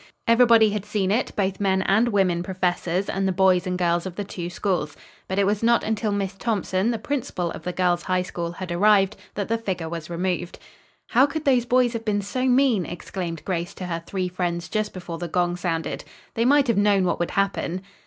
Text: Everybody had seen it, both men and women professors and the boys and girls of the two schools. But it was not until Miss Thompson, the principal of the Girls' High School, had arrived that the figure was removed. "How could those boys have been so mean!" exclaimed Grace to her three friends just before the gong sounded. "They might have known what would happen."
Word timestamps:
Everybody 0.27 0.71
had 0.71 0.83
seen 0.83 1.11
it, 1.11 1.31
both 1.35 1.59
men 1.59 1.83
and 1.83 2.07
women 2.07 2.41
professors 2.41 3.07
and 3.07 3.27
the 3.27 3.31
boys 3.31 3.67
and 3.67 3.77
girls 3.77 4.07
of 4.07 4.15
the 4.15 4.23
two 4.23 4.49
schools. 4.49 4.97
But 5.27 5.37
it 5.37 5.45
was 5.45 5.61
not 5.61 5.83
until 5.83 6.11
Miss 6.11 6.33
Thompson, 6.33 6.89
the 6.89 6.97
principal 6.97 7.51
of 7.51 7.61
the 7.61 7.71
Girls' 7.71 8.01
High 8.01 8.23
School, 8.23 8.53
had 8.53 8.71
arrived 8.71 9.15
that 9.35 9.47
the 9.47 9.59
figure 9.59 9.87
was 9.89 10.09
removed. 10.09 10.57
"How 11.09 11.27
could 11.27 11.45
those 11.45 11.65
boys 11.65 11.93
have 11.93 12.03
been 12.03 12.23
so 12.23 12.45
mean!" 12.45 12.83
exclaimed 12.83 13.45
Grace 13.45 13.75
to 13.75 13.85
her 13.85 14.01
three 14.03 14.27
friends 14.27 14.69
just 14.69 14.91
before 14.91 15.19
the 15.19 15.27
gong 15.27 15.55
sounded. 15.55 16.03
"They 16.33 16.45
might 16.45 16.67
have 16.67 16.77
known 16.77 17.05
what 17.05 17.19
would 17.19 17.29
happen." 17.37 17.83